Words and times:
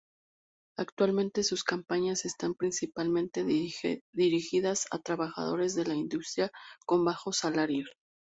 Actualmente 0.79 1.43
sus 1.43 1.63
campañas 1.63 2.25
están 2.25 2.55
principalmente 2.55 3.45
dirigidas 3.45 4.87
a 4.89 4.97
trabajadores 4.97 5.75
de 5.75 5.85
la 5.85 5.93
industria 5.93 6.49
con 6.87 7.05
bajos 7.05 7.37
salarios. 7.37 7.87